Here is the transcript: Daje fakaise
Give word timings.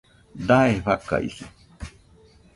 Daje 0.47 0.81
fakaise 0.87 1.45